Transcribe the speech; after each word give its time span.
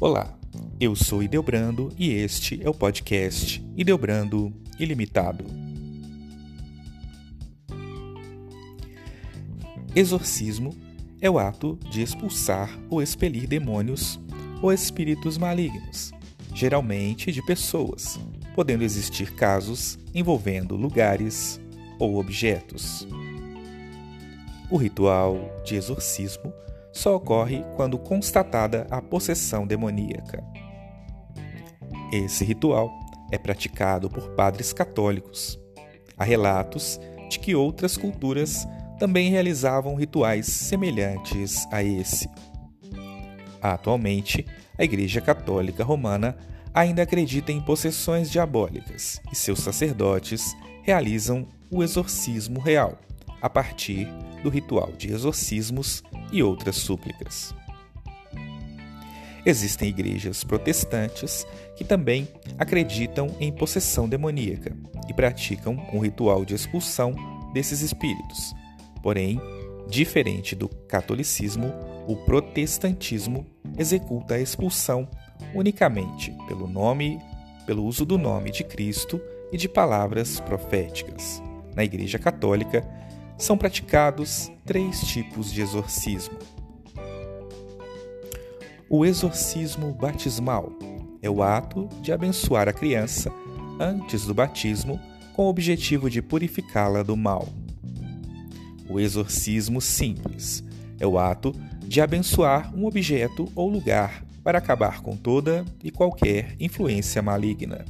Olá, 0.00 0.32
eu 0.78 0.94
sou 0.94 1.24
Ideobrando 1.24 1.92
e 1.98 2.12
este 2.12 2.62
é 2.62 2.70
o 2.70 2.72
podcast 2.72 3.60
Ideobrando 3.76 4.52
Ilimitado. 4.78 5.44
Exorcismo 9.96 10.72
é 11.20 11.28
o 11.28 11.36
ato 11.36 11.76
de 11.90 12.00
expulsar 12.00 12.70
ou 12.88 13.02
expelir 13.02 13.48
demônios 13.48 14.20
ou 14.62 14.72
espíritos 14.72 15.36
malignos, 15.36 16.12
geralmente 16.54 17.32
de 17.32 17.44
pessoas, 17.44 18.20
podendo 18.54 18.84
existir 18.84 19.34
casos 19.34 19.98
envolvendo 20.14 20.76
lugares 20.76 21.60
ou 21.98 22.20
objetos. 22.20 23.04
O 24.70 24.76
ritual 24.76 25.60
de 25.64 25.74
exorcismo 25.74 26.52
só 26.98 27.14
ocorre 27.14 27.64
quando 27.76 27.96
constatada 27.96 28.86
a 28.90 29.00
possessão 29.00 29.66
demoníaca. 29.66 30.42
Esse 32.12 32.44
ritual 32.44 32.90
é 33.30 33.38
praticado 33.38 34.10
por 34.10 34.30
padres 34.30 34.72
católicos. 34.72 35.58
Há 36.16 36.24
relatos 36.24 36.98
de 37.30 37.38
que 37.38 37.54
outras 37.54 37.96
culturas 37.96 38.66
também 38.98 39.30
realizavam 39.30 39.94
rituais 39.94 40.46
semelhantes 40.46 41.66
a 41.70 41.84
esse. 41.84 42.28
Atualmente, 43.62 44.44
a 44.76 44.82
Igreja 44.82 45.20
Católica 45.20 45.84
Romana 45.84 46.36
ainda 46.74 47.02
acredita 47.02 47.52
em 47.52 47.60
possessões 47.60 48.30
diabólicas 48.30 49.20
e 49.30 49.36
seus 49.36 49.60
sacerdotes 49.60 50.56
realizam 50.82 51.46
o 51.70 51.82
exorcismo 51.82 52.58
real 52.58 52.98
a 53.40 53.48
partir 53.48 54.08
do 54.42 54.48
ritual 54.48 54.92
de 54.92 55.12
exorcismos 55.12 56.02
e 56.32 56.42
outras 56.42 56.76
súplicas. 56.76 57.54
Existem 59.46 59.88
igrejas 59.88 60.44
protestantes 60.44 61.46
que 61.76 61.84
também 61.84 62.28
acreditam 62.58 63.34
em 63.40 63.50
possessão 63.52 64.08
demoníaca 64.08 64.76
e 65.08 65.14
praticam 65.14 65.74
um 65.92 66.00
ritual 66.00 66.44
de 66.44 66.54
expulsão 66.54 67.14
desses 67.54 67.80
espíritos. 67.80 68.54
Porém, 69.02 69.40
diferente 69.88 70.54
do 70.54 70.68
catolicismo, 70.68 71.72
o 72.06 72.16
protestantismo 72.16 73.46
executa 73.78 74.34
a 74.34 74.40
expulsão 74.40 75.08
unicamente 75.54 76.34
pelo 76.46 76.66
nome, 76.66 77.18
pelo 77.64 77.84
uso 77.84 78.04
do 78.04 78.18
nome 78.18 78.50
de 78.50 78.64
Cristo 78.64 79.20
e 79.52 79.56
de 79.56 79.68
palavras 79.68 80.40
proféticas. 80.40 81.42
Na 81.74 81.84
Igreja 81.84 82.18
Católica, 82.18 82.86
são 83.38 83.56
praticados 83.56 84.50
três 84.66 85.00
tipos 85.00 85.52
de 85.52 85.62
exorcismo. 85.62 86.36
O 88.90 89.06
exorcismo 89.06 89.92
batismal 89.92 90.72
é 91.22 91.30
o 91.30 91.42
ato 91.42 91.88
de 92.02 92.12
abençoar 92.12 92.68
a 92.68 92.72
criança 92.72 93.32
antes 93.78 94.24
do 94.24 94.34
batismo 94.34 95.00
com 95.34 95.46
o 95.46 95.48
objetivo 95.48 96.10
de 96.10 96.20
purificá-la 96.20 97.02
do 97.02 97.16
mal. 97.16 97.48
O 98.88 98.98
exorcismo 98.98 99.80
simples 99.80 100.64
é 100.98 101.06
o 101.06 101.18
ato 101.18 101.52
de 101.86 102.00
abençoar 102.00 102.74
um 102.74 102.86
objeto 102.86 103.46
ou 103.54 103.68
lugar 103.68 104.24
para 104.42 104.58
acabar 104.58 105.00
com 105.00 105.16
toda 105.16 105.64
e 105.84 105.90
qualquer 105.90 106.56
influência 106.58 107.22
maligna. 107.22 107.84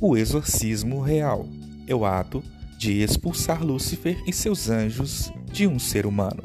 O 0.00 0.16
exorcismo 0.16 1.00
real 1.00 1.46
é 1.86 1.94
o 1.94 2.06
ato 2.06 2.42
de 2.78 3.02
expulsar 3.02 3.60
Lúcifer 3.60 4.22
e 4.24 4.32
seus 4.32 4.70
anjos 4.70 5.32
de 5.52 5.66
um 5.66 5.80
ser 5.80 6.06
humano. 6.06 6.44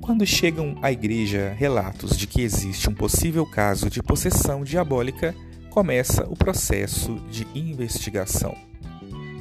Quando 0.00 0.26
chegam 0.26 0.74
à 0.80 0.90
igreja 0.90 1.54
relatos 1.56 2.16
de 2.16 2.26
que 2.26 2.40
existe 2.40 2.88
um 2.88 2.94
possível 2.94 3.44
caso 3.44 3.90
de 3.90 4.02
possessão 4.02 4.64
diabólica, 4.64 5.34
começa 5.68 6.26
o 6.28 6.34
processo 6.34 7.16
de 7.30 7.46
investigação. 7.54 8.56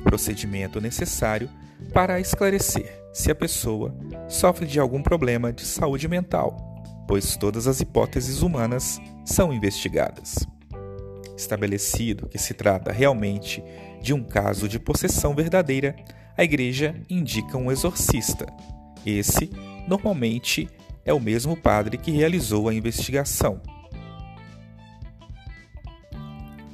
Procedimento 0.03 0.81
necessário 0.81 1.49
para 1.93 2.19
esclarecer 2.19 3.01
se 3.13 3.31
a 3.31 3.35
pessoa 3.35 3.97
sofre 4.27 4.67
de 4.67 4.79
algum 4.79 5.01
problema 5.01 5.53
de 5.53 5.65
saúde 5.65 6.07
mental, 6.07 6.83
pois 7.07 7.37
todas 7.37 7.65
as 7.65 7.79
hipóteses 7.79 8.41
humanas 8.41 8.99
são 9.25 9.53
investigadas 9.53 10.45
estabelecido 11.39 12.27
que 12.27 12.37
se 12.37 12.53
trata 12.53 12.91
realmente 12.91 13.63
de 14.01 14.13
um 14.13 14.23
caso 14.23 14.67
de 14.67 14.79
possessão 14.79 15.33
verdadeira, 15.33 15.95
a 16.37 16.43
igreja 16.43 16.95
indica 17.09 17.57
um 17.57 17.71
exorcista. 17.71 18.45
Esse, 19.05 19.49
normalmente, 19.87 20.69
é 21.03 21.13
o 21.13 21.19
mesmo 21.19 21.55
padre 21.55 21.97
que 21.97 22.11
realizou 22.11 22.69
a 22.69 22.73
investigação. 22.73 23.61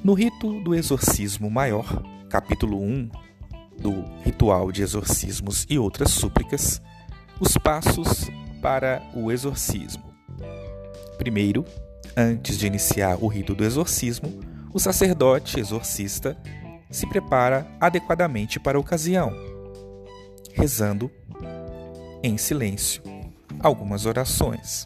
No 0.03 0.13
rito 0.13 0.59
do 0.61 0.75
exorcismo 0.75 1.49
maior, 1.49 2.03
capítulo 2.29 2.79
1 2.79 3.09
do 3.79 4.03
Ritual 4.23 4.71
de 4.71 4.81
Exorcismos 4.81 5.65
e 5.69 5.79
Outras 5.79 6.11
Súplicas, 6.11 6.81
os 7.39 7.57
passos 7.57 8.29
para 8.61 9.01
o 9.15 9.31
exorcismo. 9.31 10.03
Primeiro, 11.17 11.65
antes 12.15 12.57
de 12.57 12.67
iniciar 12.67 13.17
o 13.19 13.27
rito 13.27 13.55
do 13.55 13.63
exorcismo, 13.63 14.54
o 14.75 14.79
sacerdote 14.79 15.57
exorcista 15.57 16.37
se 16.91 17.07
prepara 17.07 17.65
adequadamente 17.79 18.59
para 18.59 18.77
a 18.77 18.81
ocasião, 18.81 19.31
rezando 20.53 21.09
em 22.21 22.37
silêncio 22.37 23.01
algumas 23.61 24.05
orações. 24.05 24.85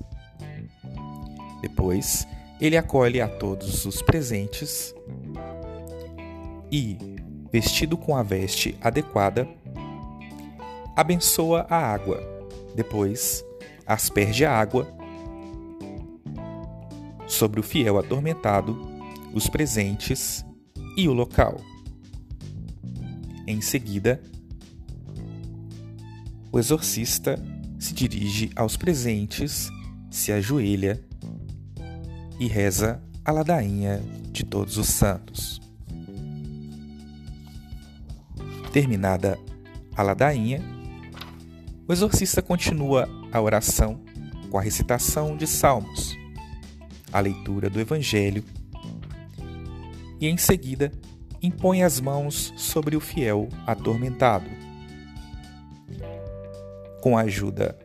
Depois, 1.60 2.28
ele 2.62 2.78
acolhe 2.78 3.20
a 3.20 3.28
todos 3.28 3.84
os 3.88 4.00
presentes 4.00 4.94
e, 6.72 6.96
vestido 7.52 7.98
com 7.98 8.16
a 8.16 8.22
veste 8.22 8.78
adequada, 8.84 9.50
abençoa 10.96 11.66
a 11.68 11.78
água. 11.78 12.22
Depois, 12.76 13.44
asperge 13.88 14.46
a 14.46 14.56
água 14.56 14.88
sobre 17.26 17.60
o 17.60 17.64
fiel 17.64 17.98
atormentado 17.98 18.89
os 19.34 19.48
presentes 19.48 20.46
e 20.96 21.08
o 21.08 21.14
local. 21.14 21.62
Em 23.48 23.62
seguida, 23.62 24.22
o 26.52 26.60
exorcista 26.60 27.42
se 27.80 27.94
dirige 27.94 28.52
aos 28.56 28.76
presentes, 28.76 29.70
se 30.10 30.32
ajoelha 30.32 31.04
e 32.40 32.48
reza 32.48 33.02
a 33.24 33.32
ladainha 33.32 34.02
de 34.32 34.44
todos 34.44 34.78
os 34.78 34.88
santos. 34.88 35.60
Terminada 38.72 39.40
a 39.96 40.04
ladainha, 40.04 40.62
o 41.88 41.94
exorcista 41.94 42.42
continua 42.42 43.08
a 43.32 43.42
oração 43.42 44.00
com 44.50 44.58
a 44.58 44.62
recitação 44.62 45.36
de 45.36 45.48
salmos, 45.48 46.16
a 47.12 47.20
leitura 47.20 47.70
do 47.70 47.80
Evangelho 47.80 48.44
e 50.20 50.28
em 50.28 50.38
seguida 50.38 50.92
impõe 51.42 51.84
as 51.84 52.00
mãos 52.00 52.54
sobre 52.58 52.96
o 52.96 53.00
fiel 53.00 53.48
atormentado. 53.66 54.50
Com 57.02 57.18
a 57.18 57.22
ajuda 57.22 57.78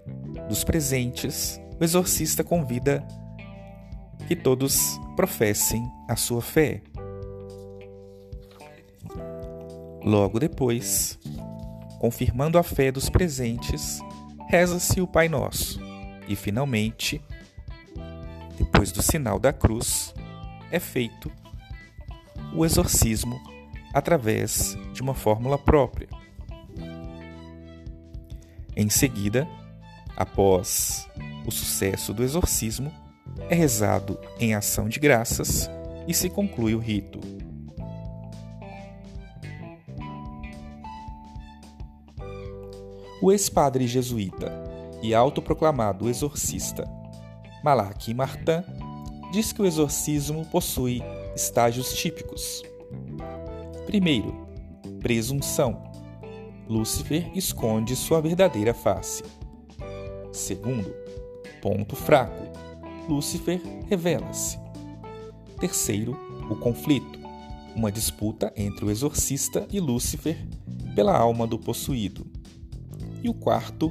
dos 0.49 0.65
presentes, 0.65 1.61
o 1.81 1.85
exorcista 1.85 2.43
convida 2.43 3.07
que 4.27 4.35
todos 4.35 4.99
professem 5.15 5.89
a 6.09 6.17
sua 6.17 6.43
fé. 6.43 6.83
Logo 10.03 10.39
depois, 10.39 11.19
confirmando 11.99 12.59
a 12.59 12.63
fé 12.63 12.91
dos 12.91 13.09
presentes, 13.09 14.01
reza-se 14.49 15.01
o 15.01 15.07
Pai 15.07 15.29
Nosso 15.29 15.81
e, 16.29 16.35
finalmente, 16.35 17.23
depois 18.59 18.93
do 18.93 19.03
sinal 19.03 19.39
da 19.39 19.53
cruz, 19.53 20.13
é 20.71 20.79
feito 20.79 21.31
o 22.55 22.65
exorcismo 22.65 23.41
através 23.93 24.77
de 24.93 25.03
uma 25.03 25.15
fórmula 25.15 25.59
própria. 25.59 26.09
Em 28.77 28.89
seguida, 28.89 29.49
após 30.17 31.09
o 31.47 31.51
sucesso 31.51 32.13
do 32.13 32.23
exorcismo, 32.23 32.93
é 33.49 33.55
rezado 33.55 34.19
em 34.39 34.55
ação 34.55 34.89
de 34.89 34.99
graças 34.99 35.69
e 36.07 36.15
se 36.15 36.29
conclui 36.29 36.75
o 36.75 36.79
rito. 36.79 37.21
O 43.23 43.33
ex-padre 43.33 43.87
jesuíta 43.87 44.53
e 45.03 45.15
autoproclamado 45.15 46.09
exorcista 46.09 46.87
Malachi 47.65 48.13
Martin 48.13 48.63
diz 49.33 49.51
que 49.51 49.63
o 49.63 49.67
exorcismo 49.67 50.45
possui 50.45 51.03
estágios 51.35 51.93
típicos. 51.95 52.63
Primeiro, 53.87 54.47
presunção. 55.01 55.83
Lúcifer 56.69 57.31
esconde 57.37 57.95
sua 57.95 58.21
verdadeira 58.21 58.73
face. 58.73 59.23
Segundo, 60.33 60.95
Ponto 61.65 61.97
fraco. 61.97 62.45
Lúcifer 63.09 63.59
revela-se. 63.89 64.59
Terceiro, 65.59 66.15
o 66.51 66.55
conflito. 66.55 67.19
Uma 67.75 67.91
disputa 67.91 68.53
entre 68.55 68.85
o 68.85 68.91
exorcista 68.91 69.67
e 69.73 69.81
Lúcifer 69.81 70.37
pela 70.95 71.17
alma 71.17 71.47
do 71.47 71.59
possuído. 71.59 72.27
E 73.23 73.31
o 73.31 73.33
quarto, 73.33 73.91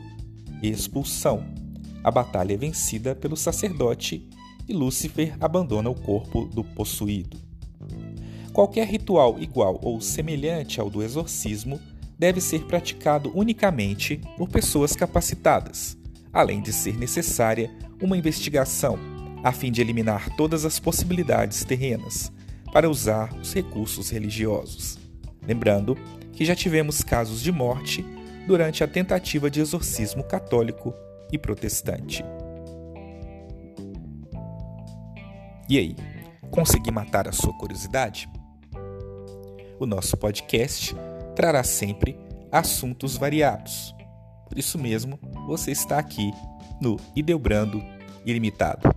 expulsão. 0.62 1.44
A 2.04 2.12
batalha 2.12 2.54
é 2.54 2.57
vencida 2.57 3.16
pelo 3.16 3.36
sacerdote 3.36 4.30
e 4.68 4.74
Lúcifer 4.74 5.36
abandona 5.39 5.89
o 5.89 5.95
corpo 5.95 6.45
do 6.45 6.63
possuído. 6.63 7.38
Qualquer 8.51 8.88
ritual 8.88 9.38
igual 9.39 9.80
ou 9.81 10.00
semelhante 10.00 10.80
ao 10.80 10.89
do 10.89 11.01
exorcismo 11.01 11.80
deve 12.18 12.39
ser 12.39 12.65
praticado 12.65 13.31
unicamente 13.36 14.21
por 14.38 14.48
pessoas 14.48 14.95
capacitadas, 14.95 15.98
além 16.31 16.62
de 16.62 16.71
ser 16.71 16.98
necessária 16.98 17.71
uma 18.01 18.18
investigação 18.18 18.98
a 19.44 19.51
fim 19.51 19.71
de 19.71 19.81
eliminar 19.81 20.30
todas 20.38 20.63
as 20.63 20.80
possibilidades 20.80 21.65
terrenas 21.65 22.31
para 22.71 22.89
usar 22.89 23.33
os 23.39 23.54
recursos 23.54 24.10
religiosos. 24.10 24.98
Lembrando 25.45 25.98
que 26.31 26.45
já 26.45 26.56
tivemos 26.56 27.04
casos 27.04 27.42
de 27.42 27.51
morte 27.51 28.06
durante 28.48 28.83
a 28.83 28.88
tentativa 28.88 29.50
de 29.50 29.60
exorcismo 29.60 30.24
católico 30.24 30.94
e 31.31 31.38
protestante. 31.38 32.24
E 35.74 35.78
aí, 35.80 35.96
consegui 36.52 36.92
matar 36.92 37.28
a 37.28 37.31
sua 37.31 37.52
curiosidade? 37.52 38.30
O 39.80 39.88
nosso 39.88 40.16
podcast 40.16 40.96
trará 41.36 41.64
sempre 41.64 42.16
assuntos 42.52 43.18
variados. 43.18 43.92
Por 44.48 44.60
isso 44.60 44.78
mesmo, 44.78 45.18
você 45.48 45.72
está 45.72 45.98
aqui 45.98 46.31
no 46.80 47.00
Ideobrando 47.16 47.84
Ilimitado. 48.24 48.96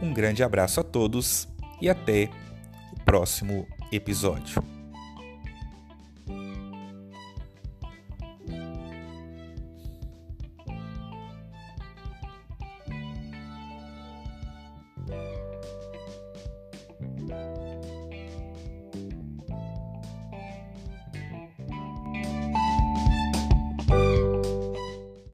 Um 0.00 0.14
grande 0.14 0.44
abraço 0.44 0.78
a 0.78 0.84
todos 0.84 1.48
e 1.82 1.90
até 1.90 2.30
o 2.92 3.00
próximo 3.04 3.66
episódio. 3.90 4.75